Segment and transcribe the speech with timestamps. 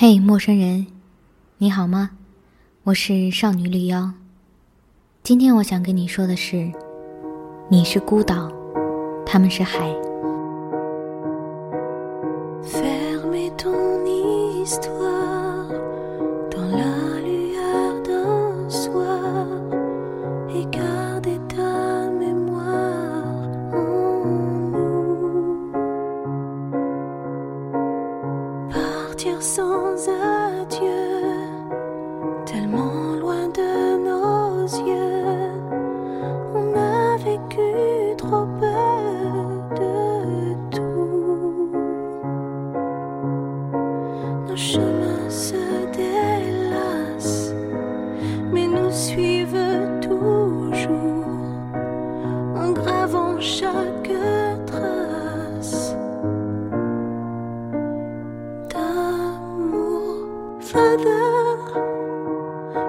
[0.00, 0.86] 嘿，陌生人，
[1.56, 2.10] 你好吗？
[2.84, 4.12] 我是少女绿妖。
[5.24, 6.70] 今天我想跟你说的是，
[7.68, 8.48] 你是孤岛，
[9.26, 9.92] 他们是海。
[29.40, 31.17] sans adieu.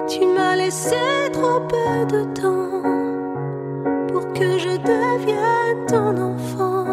[0.08, 0.96] Tu m'as laissé
[1.32, 2.82] trop peu de temps
[4.08, 6.84] pour que je devienne ton enfant.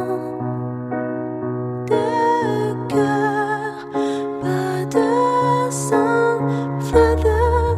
[1.88, 3.88] De cœur,
[4.42, 6.40] pas de sang,
[6.80, 7.76] Father.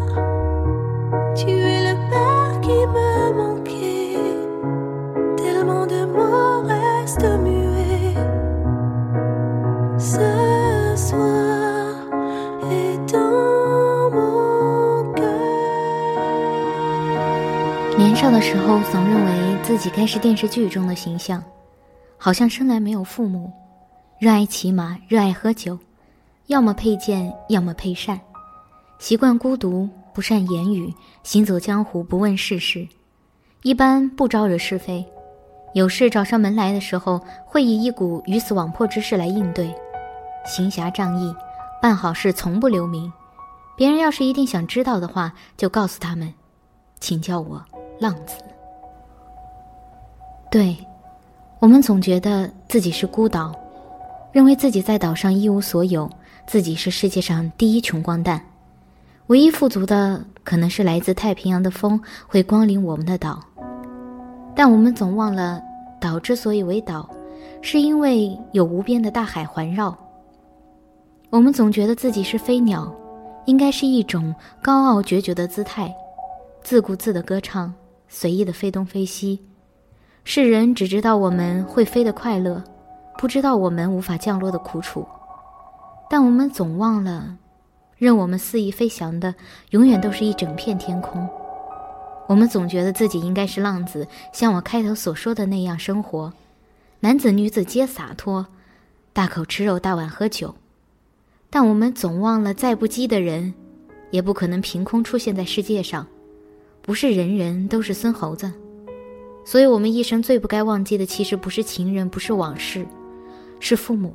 [1.35, 4.17] Tu es le père qui me manquait,
[5.37, 8.15] tellement de mots restent muets.
[9.97, 11.68] Ce soir
[18.19, 21.41] 少的时候，总认为自己该是电视剧中的形象，
[22.17, 23.49] 好像生来没有父母，
[24.19, 25.79] 热爱骑马，热爱喝酒，
[26.47, 28.19] 要么佩剑，要么配扇，
[28.97, 32.85] 习惯孤独，不善言语，行走江湖不问世事，
[33.63, 35.05] 一般不招惹是非，
[35.73, 39.73] 有事找上门来的时候，会以一股鱼死网破之势来应对，
[40.45, 41.33] 行侠仗义，
[41.81, 43.09] 办好事从不留名，
[43.77, 46.33] 别人要是一定想知道的话，就告诉他们，
[46.99, 47.63] 请叫我。
[47.99, 48.35] 浪子。
[50.49, 50.75] 对，
[51.59, 53.53] 我们总觉得自己是孤岛，
[54.31, 56.09] 认为自己在岛上一无所有，
[56.47, 58.41] 自己是世界上第一穷光蛋，
[59.27, 63.39] 唯一富足的可能是来自太平洋的风会光临我们的岛。
[64.55, 65.61] 但我们总忘了，
[66.01, 67.07] 岛之所以为岛，
[67.61, 69.95] 是因为有无边的大海环绕。
[71.29, 72.91] 我们总觉得自己是飞鸟，
[73.45, 74.33] 应该是一种
[74.63, 75.93] 高傲决绝的姿态，
[76.63, 77.71] 自顾自的歌唱，
[78.09, 79.39] 随意的飞东飞西。
[80.25, 82.61] 世人只知道我们会飞的快乐，
[83.17, 85.07] 不知道我们无法降落的苦楚。
[86.09, 87.37] 但我们总忘了，
[87.97, 89.33] 任我们肆意飞翔的，
[89.69, 91.27] 永远都是一整片天空。
[92.27, 96.31] 我们总觉得自己应该是浪子，像我开头所说的那样生活，
[96.99, 98.45] 男子女子皆洒脱，
[99.13, 100.53] 大口吃肉，大碗喝酒。
[101.49, 103.53] 但我们总忘了，再不羁的人，
[104.11, 106.05] 也不可能凭空出现在世界上。
[106.89, 108.51] 不是人人都是孙猴子。
[109.45, 112.83] 所以，我们一生最不该忘记的，其实不是情人，不是往事，
[113.59, 114.11] 是父母。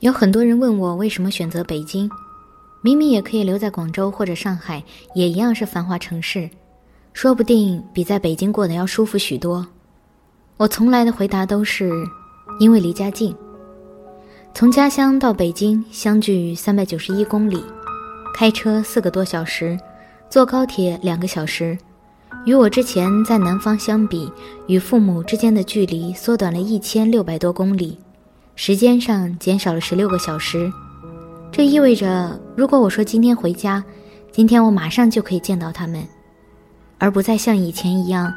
[0.00, 2.10] 有很多人问我为什么选择北京，
[2.82, 4.82] 明明也可以留在广州或者上海，
[5.14, 6.50] 也一样是繁华城市，
[7.12, 9.64] 说不定比在北京过得要舒服许多。
[10.56, 11.92] 我从来的回答都是，
[12.58, 13.32] 因为离家近。
[14.56, 17.62] 从家乡到北京相距三百九十一公里，
[18.34, 19.78] 开车四个多小时。
[20.30, 21.76] 坐高铁两个小时，
[22.46, 24.32] 与我之前在南方相比，
[24.66, 27.98] 与父母之间的距离缩短了一千六百多公里，
[28.54, 30.72] 时间上减少了十六个小时。
[31.52, 33.84] 这意味着，如果我说今天回家，
[34.32, 36.02] 今天我马上就可以见到他们，
[36.96, 38.32] 而不再像以前一样，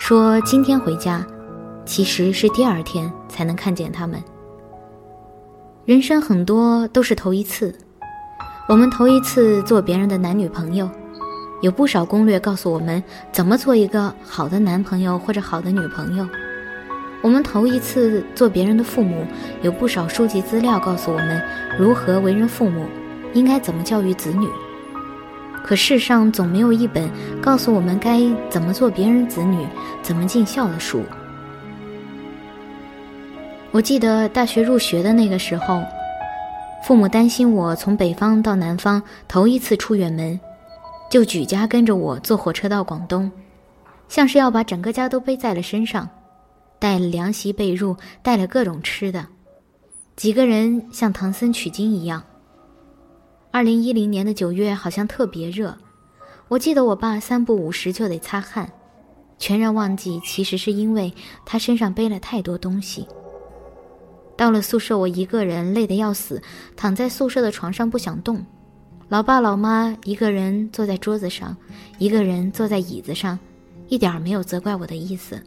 [0.00, 1.24] 说今天回家，
[1.86, 4.20] 其实是第二天才能看见他们。
[5.86, 7.74] 人生很多都是头一次，
[8.68, 10.88] 我们头一次做别人的男女朋友。
[11.62, 13.02] 有不少攻略告诉我们
[13.32, 16.26] 怎么做一个好的男朋友或者好的女朋友。
[17.22, 19.26] 我们头一次做别人的父母，
[19.62, 21.42] 有不少书籍资料告诉我们
[21.78, 22.86] 如何为人父母，
[23.32, 24.46] 应该怎么教育子女。
[25.64, 27.10] 可世上总没有一本
[27.42, 29.66] 告诉我们该怎么做别人子女、
[30.02, 31.02] 怎么尽孝的书。
[33.72, 35.80] 我记得大学入学的那个时候，
[36.82, 40.38] 父母担心我从北方到南方头一次出远门。
[41.08, 43.30] 就举家跟着我坐火车到广东，
[44.08, 46.08] 像是要把整个家都背在了身上，
[46.80, 49.24] 带了凉席被褥，带了各种吃的，
[50.16, 52.22] 几个人像唐僧取经一样。
[53.52, 55.76] 二零一零年的九月好像特别热，
[56.48, 58.70] 我记得我爸三不五时就得擦汗，
[59.38, 61.12] 全然忘记其实是因为
[61.44, 63.06] 他身上背了太多东西。
[64.40, 66.40] 到了宿舍，我一个人累得要死，
[66.74, 68.42] 躺在宿舍的床上不想动。
[69.10, 71.54] 老爸老妈一个人坐在桌子上，
[71.98, 73.38] 一个人坐在椅子上，
[73.90, 75.38] 一点没有责怪我的意思。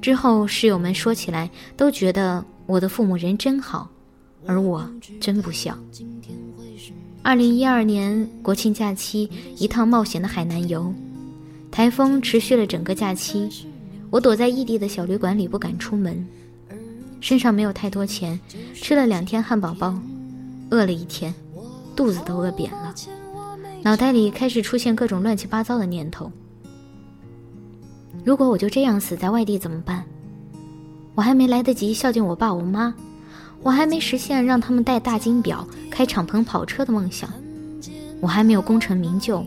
[0.00, 3.86] 之后室友们说起来，都觉得我的父母人真好，
[4.46, 4.90] 而我
[5.20, 5.76] 真不孝。
[7.22, 9.28] 二零一二年国庆假期，
[9.58, 10.90] 一趟冒险的海南游，
[11.70, 13.46] 台风持续了整个假期，
[14.08, 16.26] 我躲在异地的小旅馆里不敢出门，
[17.24, 18.38] 身上没有太多钱，
[18.74, 19.98] 吃了两天汉堡包，
[20.68, 21.34] 饿了一天，
[21.96, 22.94] 肚子都饿扁了，
[23.82, 26.30] 脑袋里开始出现各种乱七八糟的念头。
[28.26, 30.04] 如果我就这样死在外地怎么办？
[31.14, 32.94] 我还没来得及孝敬我爸我妈。
[33.62, 37.30] 我还没实现让他们戴大金表、开敞篷跑车的梦想，
[38.20, 39.42] 我还没有功成名就，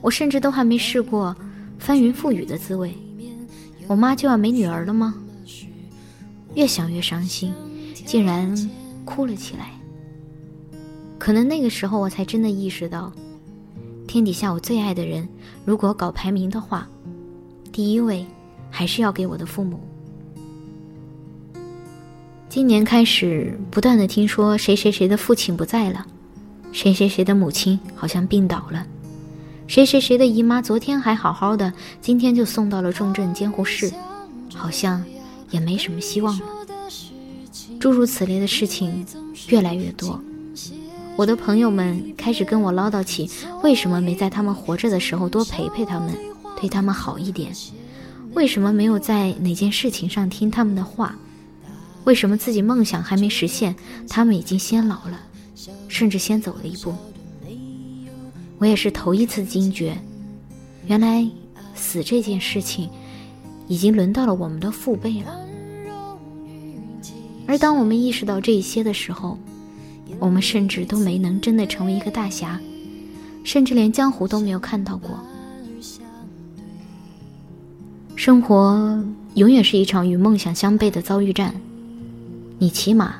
[0.00, 1.34] 我甚至都还没试过
[1.80, 2.96] 翻云覆雨的滋味，
[3.88, 5.16] 我妈就要没女儿了吗？
[6.58, 7.54] 越想越伤心，
[8.04, 8.52] 竟然
[9.04, 9.70] 哭了起来。
[11.16, 13.12] 可能那个时候我才真的意识到，
[14.08, 15.28] 天底下我最爱的人，
[15.64, 16.88] 如果搞排名的话，
[17.70, 18.26] 第一位
[18.70, 19.78] 还是要给我的父母。
[22.48, 26.04] 今年开始，不断的听说谁谁谁的父亲不在了，
[26.72, 28.84] 谁谁谁的母亲好像病倒了，
[29.68, 33.92] 谁谁谁的姨妈昨天还好好的，今天就送到了重症监护室，
[34.52, 35.04] 好像
[35.50, 36.46] 也没什么希望了。
[37.80, 39.06] 诸如此类的事情
[39.48, 40.20] 越来越多，
[41.16, 43.30] 我的朋友们开始跟我唠叨起
[43.62, 46.16] 为什么没在他们活着的时候多陪陪他们，
[46.60, 47.52] 对他们好一点，
[48.34, 51.14] 为什么没有在哪件事情上听他们的话。
[52.04, 53.76] 为什么自己梦想还没实现，
[54.08, 55.20] 他们已经先老了，
[55.88, 56.94] 甚至先走了一步？
[58.58, 59.96] 我也是头一次惊觉，
[60.86, 61.28] 原来
[61.74, 62.88] 死这件事情
[63.68, 65.38] 已经轮到了我们的父辈了。
[67.46, 69.38] 而当我们意识到这一些的时候，
[70.18, 72.60] 我们甚至都没能真的成为一个大侠，
[73.44, 75.10] 甚至连江湖都没有看到过。
[78.16, 79.02] 生活
[79.34, 81.54] 永远是一场与梦想相悖的遭遇战。
[82.58, 83.14] 你骑马，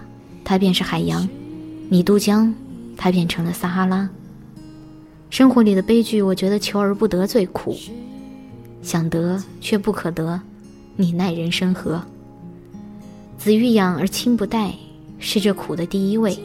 [0.45, 1.27] 它便是海洋；
[1.89, 2.53] 你渡江，
[2.97, 4.09] 它变成了撒哈拉。
[5.31, 7.77] 生活里的悲剧，我觉得求而不得最苦，
[8.89, 10.41] 想得却不可得，
[10.97, 12.03] 你奈人生何？
[13.37, 14.73] 子欲养而亲不待，
[15.19, 16.39] 是这苦的第一位。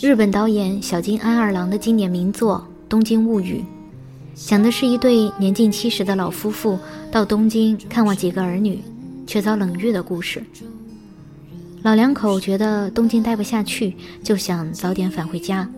[0.00, 3.62] 日本导演小津安二郎的经典名作《东京物语》，
[4.48, 6.78] 讲的是一对年近七十的老夫妇
[7.12, 8.80] 到东京看望几个儿女。
[9.26, 10.42] 却遭冷遇的故事。
[11.82, 15.68] 老两口觉得东京待不下去，就想早点返回家。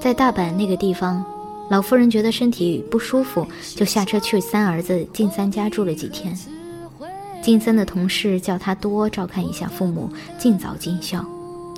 [0.00, 1.22] 在大阪那个地方，
[1.68, 6.36] 老夫人觉得身体不舒服，就下车去三儿子晋三家住了几天。
[7.42, 11.24] 晋三的同事叫他多照看一下父母，尽早尽孝。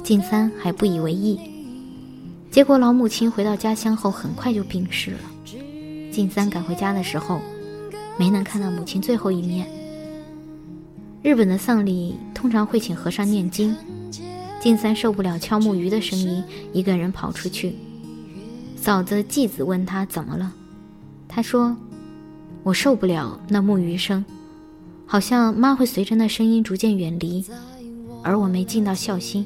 [0.05, 1.39] 晋三还不以为意。
[2.51, 5.19] 结果老母亲回到家乡后，很快就病逝了。
[6.11, 7.41] 晋三赶回家的时候，
[8.19, 9.67] 没能看到母亲最后一面。
[11.23, 13.75] 日本的丧礼通常会请和尚念经。
[14.61, 16.43] 金三受不了敲木鱼的声音，
[16.73, 17.75] 一个人跑出去。
[18.81, 20.53] 嫂子继子问他怎么了，
[21.27, 21.77] 他说
[22.63, 24.25] ：“我受不了那木鱼声，
[25.05, 27.45] 好像妈会随着那声音逐渐远离，
[28.23, 29.45] 而我没尽到孝心。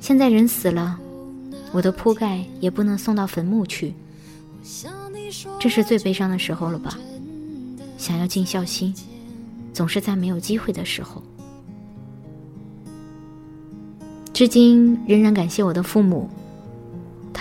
[0.00, 0.98] 现在人死了，
[1.72, 3.94] 我的铺盖也不能送到坟墓去。
[5.58, 6.98] 这是最悲伤的时候了吧？
[7.96, 8.94] 想要尽孝心。”
[9.72, 11.20] 总是在没有机会的时候。
[14.32, 16.30] 至今仍然感谢我的父母，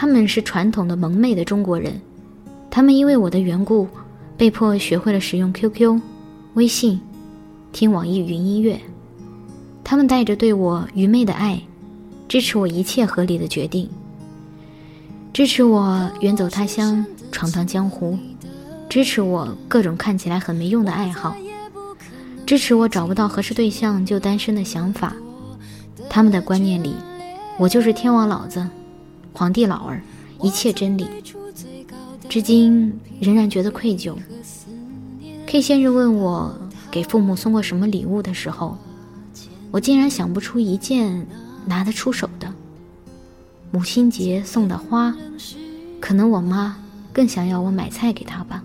[0.03, 2.01] 他们是传统的蒙昧的中国人，
[2.69, 3.87] 他们因为我的缘故，
[4.35, 5.97] 被迫学会了使用 QQ、
[6.55, 6.99] 微信、
[7.71, 8.77] 听网易云音乐。
[9.81, 11.57] 他们带着对我愚昧的爱，
[12.27, 13.89] 支持我一切合理的决定，
[15.31, 18.19] 支持我远走他乡闯荡江湖，
[18.89, 21.33] 支持我各种看起来很没用的爱好。
[22.45, 25.15] 支持我找不到合适对象就单身的想法，
[26.09, 26.93] 他们的观念里，
[27.57, 28.67] 我就是天王老子，
[29.33, 30.01] 皇帝老儿，
[30.41, 31.07] 一切真理。
[32.29, 34.15] 至今仍然觉得愧疚。
[35.45, 36.55] K 先生问我
[36.89, 38.77] 给父母送过什么礼物的时候，
[39.71, 41.27] 我竟然想不出一件
[41.65, 42.53] 拿得出手的。
[43.71, 45.15] 母亲节送的花，
[45.99, 46.77] 可能我妈
[47.11, 48.63] 更想要我买菜给她吧。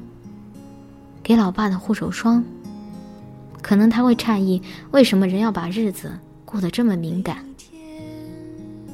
[1.23, 2.45] 给老爸的护手霜。
[3.61, 6.13] 可能他会诧异，为什么人要把日子
[6.45, 7.45] 过得这么敏感？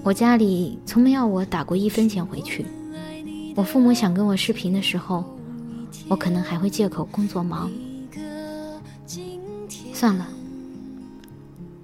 [0.05, 2.67] 我家里从没要我打过一分钱回去。
[3.57, 5.25] 我父母想跟我视频的时候，
[6.09, 7.71] 我可能还会借口工作忙。
[9.95, 10.29] 算了，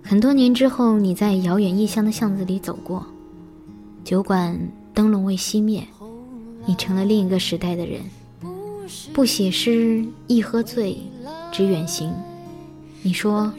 [0.02, 3.06] 很多年之后，你在遥远异乡的巷子里走过，
[4.04, 4.58] 酒馆
[4.92, 5.82] 灯笼未熄灭，
[6.66, 8.02] 你成了另一个时代的人。
[9.14, 10.98] 不写诗，一喝醉，
[11.50, 12.12] 只远行。
[13.00, 13.50] 你说，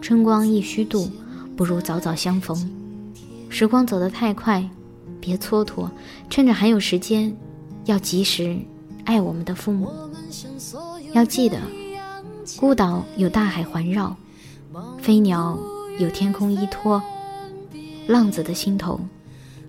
[0.00, 1.10] 春光一虚度，
[1.56, 2.70] 不如早早相逢。
[3.58, 4.62] 时光走得太快，
[5.18, 5.88] 别蹉跎，
[6.28, 7.34] 趁着还有时间，
[7.86, 8.54] 要及时
[9.06, 9.90] 爱我们的父母。
[11.14, 11.58] 要记得，
[12.58, 14.14] 孤岛有大海环绕，
[14.98, 15.58] 飞鸟
[15.98, 17.02] 有天空依托，
[18.06, 19.00] 浪子的心头，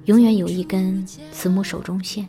[0.03, 2.27] 永远有一根慈母手中线。